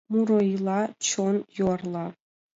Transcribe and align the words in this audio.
Муро 0.11 0.39
ила 0.53 0.79
Чон 1.07 1.35
юарла. 1.63 2.05